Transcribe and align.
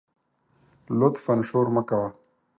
لطفآ 0.99 1.33
شور 1.47 1.67
مه 1.73 1.81
کوه 1.89 2.07